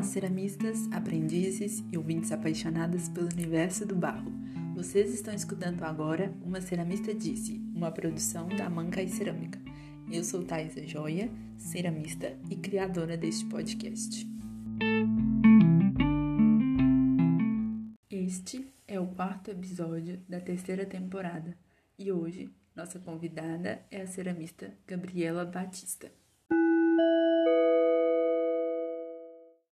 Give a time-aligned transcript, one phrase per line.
[0.00, 4.32] Olá, ceramistas, aprendizes e ouvintes apaixonados pelo universo do barro.
[4.74, 9.60] Vocês estão escutando agora Uma Ceramista Disse, uma produção da Manca e Cerâmica.
[10.10, 14.26] Eu sou Thaisa Joia, ceramista e criadora deste podcast.
[18.08, 21.54] Este é o quarto episódio da terceira temporada
[21.98, 26.10] e hoje nossa convidada é a ceramista Gabriela Batista.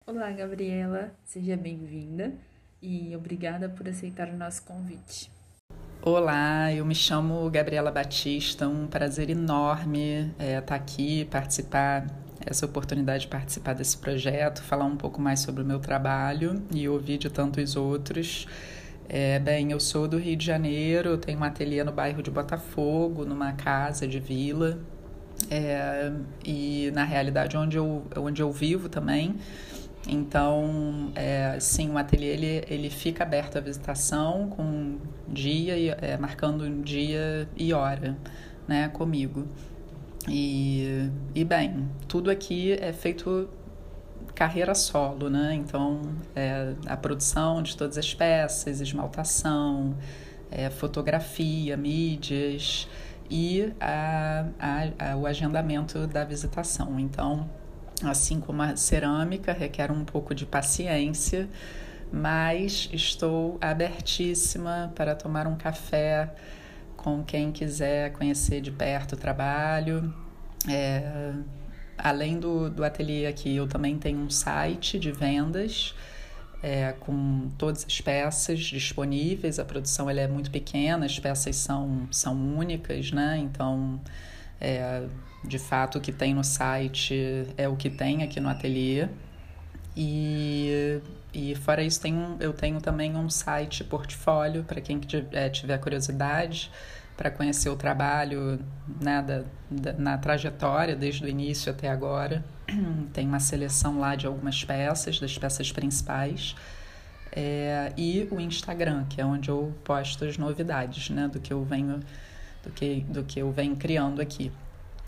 [0.09, 2.33] Olá, Gabriela, seja bem-vinda
[2.81, 5.29] e obrigada por aceitar o nosso convite.
[6.01, 12.07] Olá, eu me chamo Gabriela Batista, um prazer enorme estar é, tá aqui, participar,
[12.47, 16.89] essa oportunidade de participar desse projeto, falar um pouco mais sobre o meu trabalho e
[16.89, 18.47] ouvir de tantos outros.
[19.09, 23.25] É, bem, eu sou do Rio de Janeiro, tenho um ateliê no bairro de Botafogo,
[23.25, 24.79] numa casa de vila,
[25.51, 26.13] é,
[26.45, 29.35] e na realidade onde eu, onde eu vivo também
[30.09, 36.65] então, é, sim, o ateliê ele, ele fica aberto à visitação com dia, é, marcando
[36.65, 38.17] um dia e hora
[38.67, 39.47] né, comigo.
[40.29, 43.49] E, e bem, tudo aqui é feito
[44.35, 45.55] carreira solo, né?
[45.55, 46.03] Então,
[46.35, 49.97] é, a produção de todas as peças, esmaltação,
[50.51, 52.87] é, fotografia, mídias
[53.31, 57.01] e a, a, a, o agendamento da visitação.
[57.01, 57.49] Então,
[58.03, 61.49] assim como a cerâmica, requer um pouco de paciência,
[62.13, 66.31] mas estou abertíssima para tomar um café
[66.97, 70.13] com quem quiser conhecer de perto o trabalho.
[70.69, 71.33] É,
[71.97, 75.95] além do, do ateliê aqui, eu também tenho um site de vendas.
[76.63, 82.09] É, com todas as peças disponíveis, a produção ela é muito pequena, as peças são,
[82.11, 83.39] são únicas, né?
[83.39, 84.01] Então
[84.61, 85.05] é,
[85.45, 89.09] de fato, o que tem no site é o que tem aqui no ateliê.
[89.97, 91.01] E,
[91.33, 95.01] e fora isso, tem um, eu tenho também um site portfólio para quem
[95.33, 96.71] é, tiver curiosidade
[97.17, 98.61] para conhecer o trabalho
[99.01, 102.45] né, da, da, na trajetória, desde o início até agora.
[103.13, 106.55] Tem uma seleção lá de algumas peças, das peças principais.
[107.33, 111.65] É, e o Instagram, que é onde eu posto as novidades né, do que eu
[111.65, 112.01] venho
[112.67, 114.51] do que, do que eu venho criando aqui.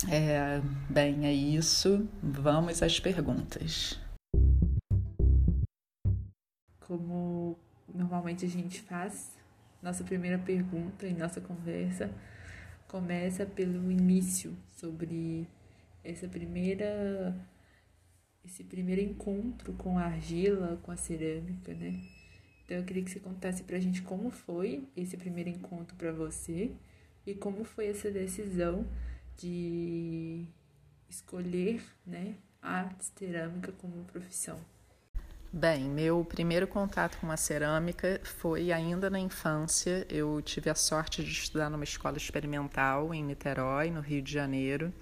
[0.08, 2.08] É, bem, é isso.
[2.22, 3.98] Vamos às perguntas.
[6.80, 7.58] Como
[7.92, 9.36] normalmente a gente faz,
[9.82, 12.10] nossa primeira pergunta em nossa conversa
[12.86, 15.46] começa pelo início sobre
[16.02, 17.34] essa primeira
[18.42, 22.00] esse primeiro encontro com a argila, com a cerâmica, né?
[22.64, 26.72] Então eu queria que você contasse pra gente como foi esse primeiro encontro para você
[27.28, 28.86] e como foi essa decisão
[29.36, 30.46] de
[31.10, 34.58] escolher né, a cerâmica como profissão?
[35.52, 40.06] Bem, meu primeiro contato com a cerâmica foi ainda na infância.
[40.08, 44.92] Eu tive a sorte de estudar numa escola experimental em Niterói, no Rio de Janeiro.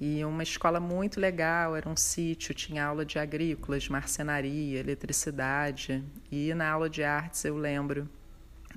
[0.00, 6.02] E uma escola muito legal, era um sítio, tinha aula de agrícolas, marcenaria, eletricidade.
[6.30, 8.08] E na aula de artes eu lembro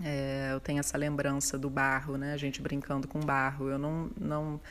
[0.02, 2.34] é, eu tenho essa lembrança do barro, né?
[2.34, 3.70] A gente brincando com barro.
[3.70, 4.62] Eu não, não,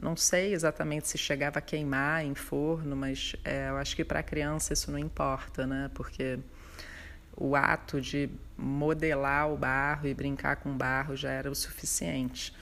[0.00, 4.22] não sei exatamente se chegava a queimar em forno, mas é, eu acho que para
[4.22, 5.90] criança isso não importa, né?
[5.94, 6.38] Porque
[7.36, 12.54] o ato de modelar o barro e brincar com barro já era o suficiente.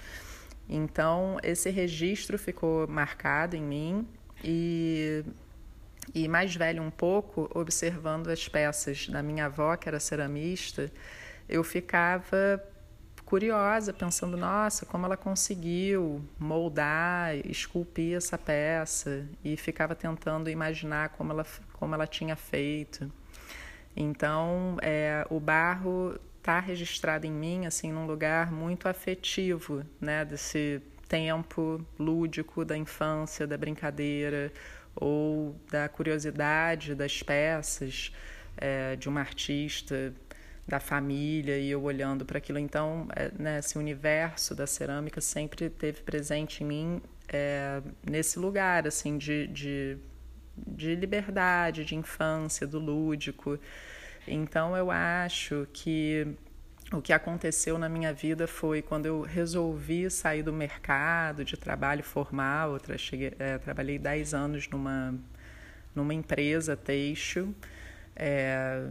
[0.68, 4.08] Então, esse registro ficou marcado em mim
[4.42, 5.24] e,
[6.14, 10.90] e mais velho um pouco, observando as peças da minha avó, que era ceramista,
[11.50, 12.62] eu ficava
[13.24, 21.32] curiosa, pensando, nossa, como ela conseguiu moldar, esculpir essa peça e ficava tentando imaginar como
[21.32, 23.10] ela, como ela tinha feito.
[23.96, 30.80] Então, é, o barro está registrado em mim assim num lugar muito afetivo, né, desse
[31.08, 34.52] tempo lúdico da infância, da brincadeira
[34.94, 38.12] ou da curiosidade das peças
[38.56, 40.12] é, de uma artista
[40.70, 42.58] da família e eu olhando para aquilo.
[42.58, 48.86] Então, é, né, esse universo da cerâmica sempre teve presente em mim é, nesse lugar,
[48.86, 49.98] assim, de, de,
[50.56, 53.58] de liberdade, de infância, do lúdico.
[54.28, 56.26] Então, eu acho que
[56.92, 62.04] o que aconteceu na minha vida foi quando eu resolvi sair do mercado de trabalho
[62.04, 62.78] formal.
[62.88, 65.14] Eu cheguei, é, trabalhei 10 anos numa,
[65.94, 67.54] numa empresa têxtil.
[68.14, 68.88] É,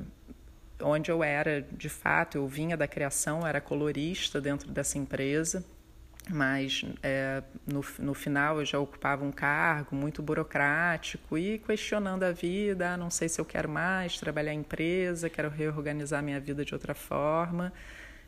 [0.82, 5.64] onde eu era, de fato, eu vinha da criação, era colorista dentro dessa empresa.
[6.30, 12.32] mas é, no, no final eu já ocupava um cargo muito burocrático e questionando a
[12.32, 16.64] vida, ah, não sei se eu quero mais trabalhar em empresa, quero reorganizar minha vida
[16.64, 17.74] de outra forma.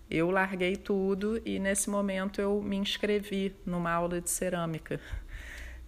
[0.09, 4.99] Eu larguei tudo e nesse momento eu me inscrevi numa aula de cerâmica.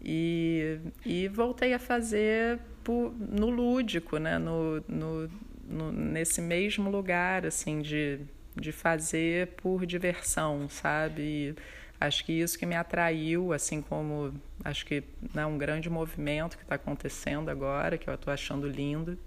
[0.02, 4.38] E, e voltei a fazer no lúdico, né?
[4.38, 5.30] no, no,
[5.64, 8.20] no, nesse mesmo lugar, assim, de,
[8.56, 11.22] de fazer por diversão, sabe?
[11.22, 11.56] E,
[12.00, 16.64] Acho que isso que me atraiu, assim como acho que né, um grande movimento que
[16.64, 19.18] está acontecendo agora, que eu estou achando lindo,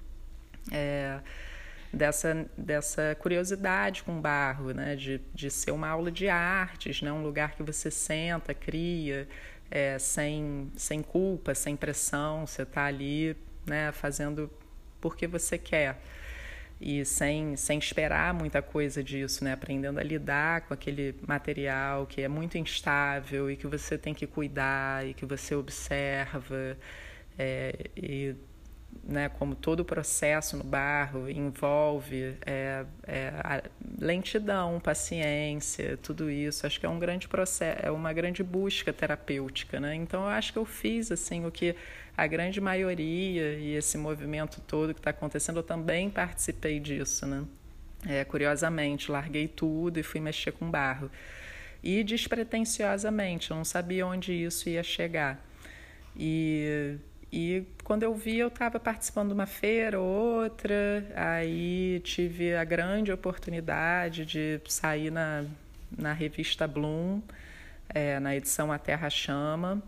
[0.70, 1.20] é
[1.90, 4.94] dessa, dessa curiosidade com o barro, né?
[4.94, 7.10] de, de ser uma aula de artes, né?
[7.10, 9.26] um lugar que você senta, cria,
[9.70, 14.50] é, sem, sem culpa, sem pressão, você está ali né, fazendo
[15.00, 15.98] porque você quer
[16.80, 19.52] e sem, sem esperar muita coisa disso, né?
[19.52, 24.26] Aprendendo a lidar com aquele material que é muito instável e que você tem que
[24.26, 26.76] cuidar e que você observa
[27.38, 28.34] é, e
[29.04, 33.62] né, como todo o processo no barro envolve é, é,
[33.98, 36.66] lentidão, paciência, tudo isso.
[36.66, 39.94] Acho que é um grande processo, é uma grande busca terapêutica, né?
[39.94, 41.74] Então eu acho que eu fiz assim o que
[42.16, 47.44] a grande maioria e esse movimento todo que está acontecendo, eu também participei disso, né?
[48.06, 51.10] É, curiosamente, larguei tudo e fui mexer com barro.
[51.82, 55.44] E despretensiosamente, eu não sabia onde isso ia chegar.
[56.16, 56.96] E,
[57.36, 60.06] e quando eu vi, eu estava participando de uma feira ou
[60.40, 65.44] outra, aí tive a grande oportunidade de sair na,
[65.98, 67.20] na revista Bloom,
[67.90, 69.82] é, na edição A Terra Chama,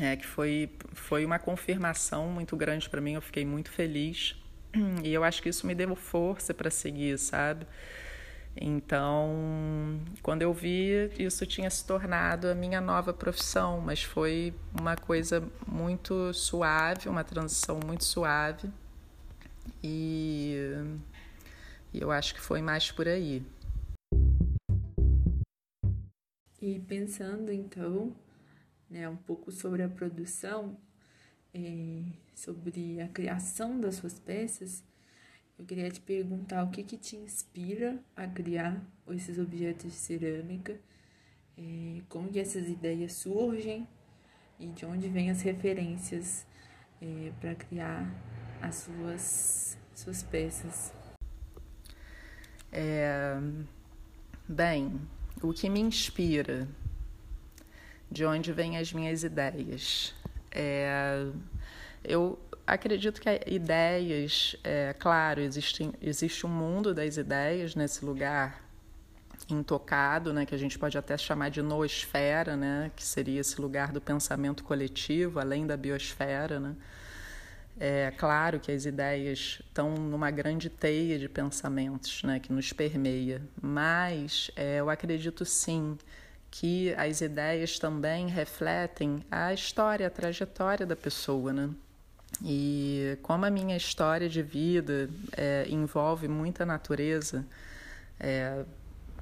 [0.00, 4.34] é, que foi, foi uma confirmação muito grande para mim, eu fiquei muito feliz.
[5.04, 7.66] E eu acho que isso me deu força para seguir, sabe?
[8.56, 14.96] Então, quando eu vi, isso tinha se tornado a minha nova profissão, mas foi uma
[14.96, 18.70] coisa muito suave, uma transição muito suave.
[19.82, 20.56] E,
[21.92, 23.42] e eu acho que foi mais por aí.
[26.60, 28.14] E pensando então
[28.90, 30.76] né, um pouco sobre a produção,
[31.54, 32.02] é,
[32.34, 34.84] sobre a criação das suas peças,
[35.60, 40.80] eu queria te perguntar o que, que te inspira a criar esses objetos de cerâmica,
[41.58, 43.86] é, como que essas ideias surgem
[44.58, 46.46] e de onde vêm as referências
[46.98, 48.10] é, para criar
[48.62, 50.94] as suas, suas peças.
[52.72, 53.38] É,
[54.48, 54.98] bem,
[55.42, 56.66] o que me inspira
[58.10, 60.14] de onde vêm as minhas ideias.
[60.50, 61.30] É,
[62.04, 68.62] eu acredito que ideias, é, claro, existe, existe um mundo das ideias nesse lugar
[69.48, 73.90] intocado, né, que a gente pode até chamar de noosfera, né, que seria esse lugar
[73.92, 76.60] do pensamento coletivo, além da biosfera.
[76.60, 76.76] Né.
[77.78, 83.42] É claro que as ideias estão numa grande teia de pensamentos né, que nos permeia,
[83.60, 85.98] mas é, eu acredito sim
[86.50, 91.70] que as ideias também refletem a história, a trajetória da pessoa, né?
[92.42, 97.44] E como a minha história de vida é, envolve muita natureza,
[98.18, 98.64] é,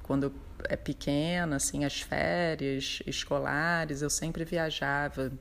[0.03, 0.33] quando
[0.63, 5.31] é pequena, assim, as férias escolares, eu sempre viajava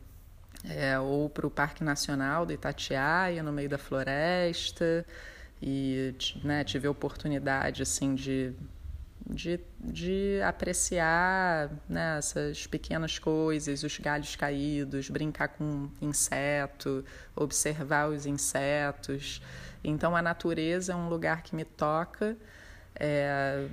[0.68, 5.06] é, ou para o Parque Nacional do Itatiaia, no meio da floresta,
[5.62, 8.52] e né, tive a oportunidade assim de
[9.28, 17.04] de, de apreciar né, essas pequenas coisas, os galhos caídos, brincar com inseto,
[17.36, 19.42] observar os insetos.
[19.84, 22.36] Então, a natureza é um lugar que me toca
[22.94, 23.68] é,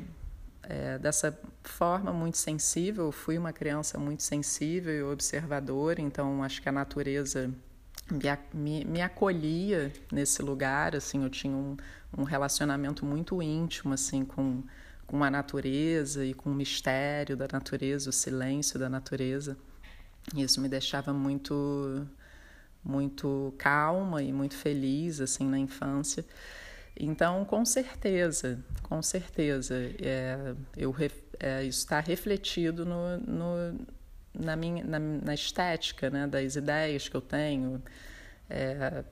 [0.63, 3.05] é, dessa forma muito sensível.
[3.05, 7.49] Eu fui uma criança muito sensível e observadora, então acho que a natureza
[8.53, 10.97] me, me, acolhia nesse lugar.
[10.97, 11.77] Assim, eu tinha um,
[12.17, 14.61] um relacionamento muito íntimo assim com
[15.07, 19.57] com a natureza e com o mistério da natureza, o silêncio da natureza.
[20.35, 22.07] Isso me deixava muito
[22.83, 26.23] muito calma e muito feliz assim na infância.
[26.97, 30.95] Então, com certeza, com certeza, é, eu,
[31.39, 33.85] é, isso está refletido no, no,
[34.33, 37.83] na, minha, na, na, estética né, das ideias que eu tenho.
[38.49, 39.03] É,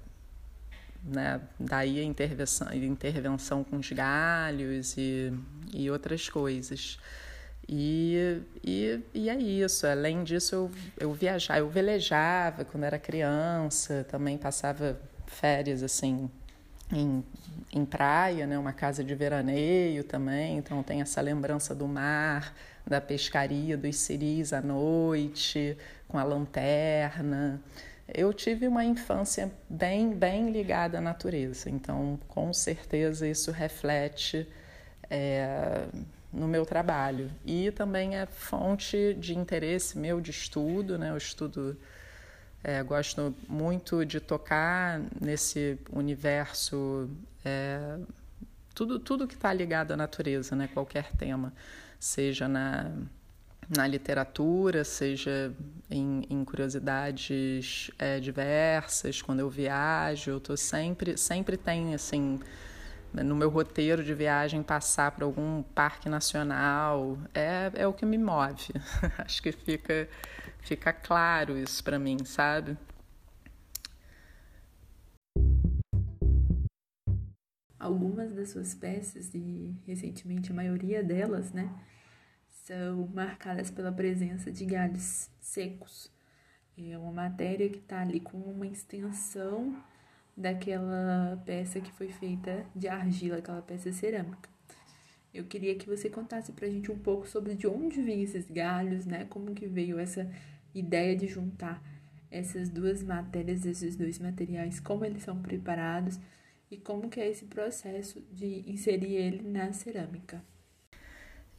[1.04, 1.42] né?
[1.60, 5.34] Daí a intervenção, intervenção com os galhos e,
[5.74, 6.98] e outras coisas.
[7.68, 9.88] E, e, e é isso.
[9.88, 16.30] Além disso, eu, eu viajava, eu velejava quando era criança, também passava férias assim
[16.92, 17.24] em,
[17.72, 18.58] em praia, né?
[18.58, 22.54] uma casa de veraneio também, então tem essa lembrança do mar,
[22.86, 27.62] da pescaria, dos ciris à noite, com a lanterna.
[28.08, 34.48] Eu tive uma infância bem, bem ligada à natureza, então com certeza isso reflete
[35.10, 35.86] é,
[36.32, 37.32] no meu trabalho.
[37.46, 41.12] E também é fonte de interesse meu de estudo, né?
[41.12, 41.78] Eu estudo,
[42.64, 47.10] é, gosto muito de tocar nesse universo,
[47.46, 47.98] é,
[48.76, 50.68] tudo, tudo que está ligado à natureza, né?
[50.74, 51.54] Qualquer tema,
[52.00, 52.92] seja na,
[53.76, 55.54] na literatura, seja
[55.90, 62.40] em, em curiosidades é, diversas, quando eu viajo, eu tô sempre, sempre tem assim
[63.14, 68.18] no meu roteiro de viagem passar por algum parque nacional é, é o que me
[68.18, 68.74] move.
[69.20, 70.10] Acho que fica,
[70.62, 72.76] fica claro isso para mim, sabe?
[77.78, 81.70] Algumas das suas peças, e recentemente a maioria delas, né,
[82.64, 86.10] são marcadas pela presença de galhos secos.
[86.78, 89.76] É uma matéria que está ali com uma extensão
[90.36, 94.50] daquela peça que foi feita de argila, aquela peça cerâmica.
[95.34, 99.06] Eu queria que você contasse pra gente um pouco sobre de onde vêm esses galhos,
[99.06, 99.26] né?
[99.26, 100.30] Como que veio essa
[100.74, 101.84] ideia de juntar
[102.32, 106.20] essas duas matérias, esses dois materiais, como eles são preparados
[106.72, 110.42] e como que é esse processo de inserir ele na cerâmica.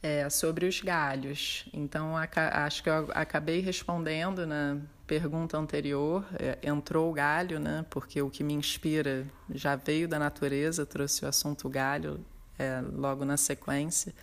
[0.01, 1.65] É, sobre os galhos.
[1.73, 6.25] Então, acho que eu acabei respondendo na pergunta anterior.
[6.37, 7.85] É, entrou o galho, né?
[7.89, 12.23] Porque o que me inspira já veio da natureza, trouxe o assunto galho
[12.59, 14.13] é, logo na sequência.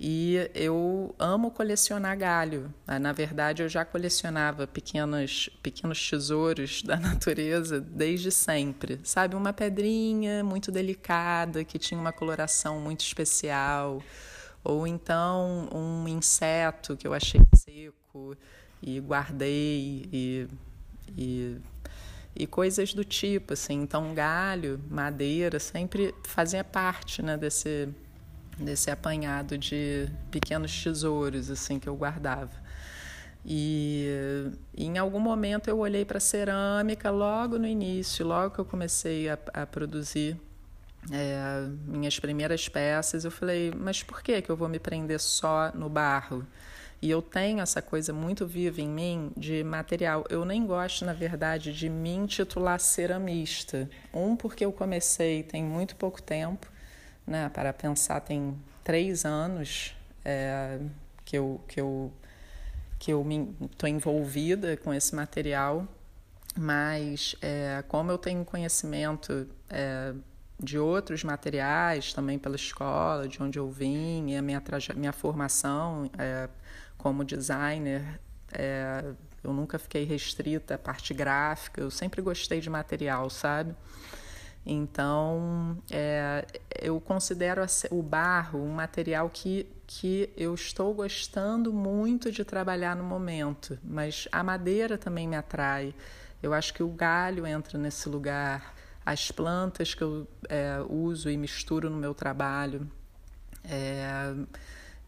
[0.00, 2.72] E eu amo colecionar galho.
[2.86, 9.00] Ah, na verdade, eu já colecionava pequenos, pequenos tesouros da natureza desde sempre.
[9.02, 14.00] Sabe, uma pedrinha muito delicada que tinha uma coloração muito especial
[14.62, 18.36] ou então um inseto que eu achei seco
[18.82, 20.48] e guardei e,
[21.16, 21.56] e,
[22.34, 23.82] e coisas do tipo, assim.
[23.82, 27.88] Então, galho, madeira, sempre fazia parte né, desse,
[28.58, 32.68] desse apanhado de pequenos tesouros, assim, que eu guardava.
[33.44, 34.06] E,
[34.76, 39.28] e em algum momento eu olhei para cerâmica logo no início, logo que eu comecei
[39.28, 40.36] a, a produzir
[41.10, 45.70] é, minhas primeiras peças, eu falei, mas por que, que eu vou me prender só
[45.74, 46.46] no barro?
[47.00, 50.24] E eu tenho essa coisa muito viva em mim de material.
[50.28, 53.88] Eu nem gosto, na verdade, de me intitular ceramista.
[54.12, 56.66] Um, porque eu comecei tem muito pouco tempo,
[57.24, 57.48] né?
[57.50, 60.80] Para pensar, tem três anos é,
[61.24, 62.12] que eu que eu
[62.98, 63.24] que eu
[63.60, 65.86] estou envolvida com esse material.
[66.56, 70.12] Mas é, como eu tenho conhecimento é,
[70.60, 74.62] de outros materiais, também pela escola, de onde eu vim, e a minha,
[74.96, 76.48] minha formação é,
[76.96, 78.20] como designer,
[78.52, 79.04] é,
[79.42, 83.74] eu nunca fiquei restrita à parte gráfica, eu sempre gostei de material, sabe?
[84.66, 86.44] Então, é,
[86.82, 93.04] eu considero o barro um material que, que eu estou gostando muito de trabalhar no
[93.04, 95.94] momento, mas a madeira também me atrai.
[96.42, 98.74] Eu acho que o galho entra nesse lugar
[99.08, 102.86] as plantas que eu é, uso e misturo no meu trabalho.
[103.64, 104.34] É,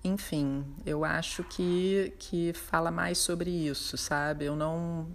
[0.02, 4.46] enfim, eu acho que, que fala mais sobre isso, sabe?
[4.46, 5.06] Eu não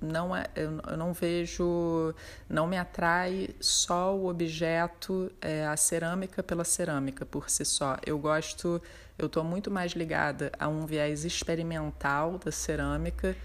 [0.00, 2.14] não é, eu não vejo,
[2.48, 7.98] não me atrai só o objeto, é, a cerâmica pela cerâmica por si só.
[8.06, 8.80] Eu gosto,
[9.18, 13.36] eu estou muito mais ligada a um viés experimental da cerâmica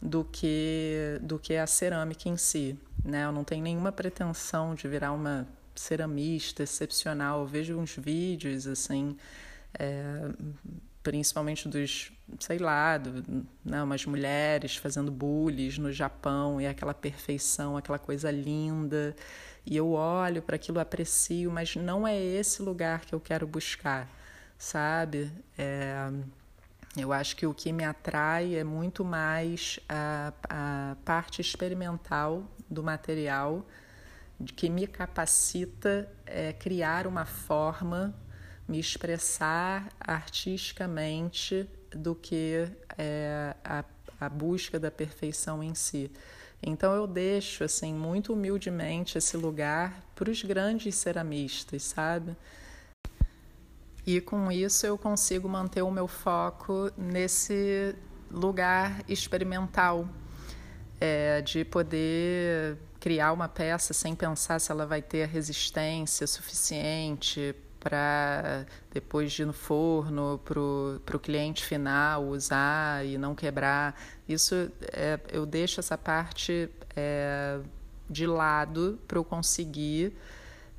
[0.00, 3.24] do que do que a cerâmica em si, né?
[3.24, 7.40] Eu não tenho nenhuma pretensão de virar uma ceramista excepcional.
[7.40, 9.16] Eu vejo uns vídeos assim,
[9.78, 10.28] é,
[11.02, 17.76] principalmente dos, sei lá, do, né, umas mulheres fazendo bullies no Japão e aquela perfeição,
[17.76, 19.14] aquela coisa linda.
[19.66, 24.08] E eu olho para aquilo, aprecio, mas não é esse lugar que eu quero buscar,
[24.56, 25.30] sabe?
[25.58, 26.10] É,
[26.96, 32.82] eu acho que o que me atrai é muito mais a, a parte experimental do
[32.82, 33.66] material,
[34.56, 38.14] que me capacita é, criar uma forma,
[38.66, 43.84] me expressar artisticamente do que é, a,
[44.20, 46.10] a busca da perfeição em si.
[46.62, 52.36] Então eu deixo assim muito humildemente esse lugar para os grandes ceramistas, sabe?
[54.08, 57.94] E com isso eu consigo manter o meu foco nesse
[58.30, 60.08] lugar experimental.
[60.98, 67.54] é, de poder criar uma peça sem pensar se ela vai ter a resistência suficiente
[67.78, 70.58] para depois de ir no forno para
[71.16, 73.94] o cliente final usar e não quebrar.
[74.26, 74.54] Isso
[74.90, 77.60] é, eu deixo essa parte é,
[78.08, 80.16] de lado para eu conseguir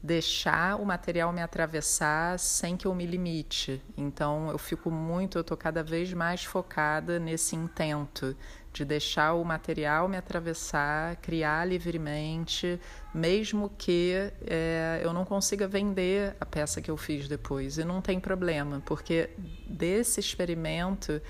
[0.02, 3.82] deixar o material me atravessar sem que eu me limite.
[3.98, 8.36] Então eu fico muito, eu estou cada vez mais focada nesse intento
[8.72, 12.80] de deixar o material me atravessar, criar livremente,
[13.14, 17.78] mesmo que é, eu não consiga vender a peça que eu fiz depois.
[17.78, 19.32] E não tem problema, porque
[19.68, 21.22] desse experimento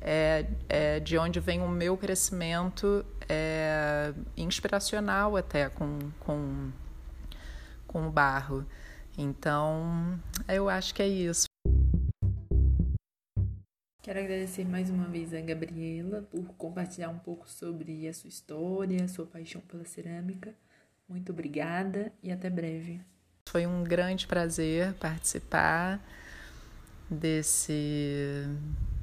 [0.00, 6.70] é, é de onde vem o meu crescimento é, inspiracional até com, com,
[7.96, 8.66] com o barro.
[9.16, 11.46] Então, eu acho que é isso.
[14.02, 19.02] Quero agradecer mais uma vez a Gabriela por compartilhar um pouco sobre a sua história,
[19.02, 20.54] a sua paixão pela cerâmica.
[21.08, 23.00] Muito obrigada e até breve.
[23.48, 25.98] Foi um grande prazer participar
[27.08, 28.44] desse,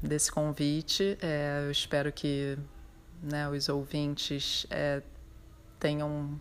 [0.04, 1.18] desse convite.
[1.20, 2.60] É, eu espero que
[3.24, 5.02] né, os ouvintes é,
[5.80, 6.40] tenham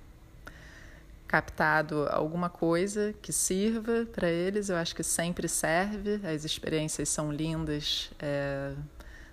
[1.33, 4.69] captado alguma coisa que sirva para eles.
[4.69, 6.21] Eu acho que sempre serve.
[6.27, 8.75] As experiências são lindas é,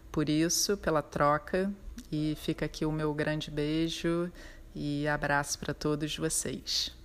[0.10, 1.70] por isso, pela troca.
[2.10, 4.32] E fica aqui o meu grande beijo
[4.74, 6.96] e abraço para todos vocês.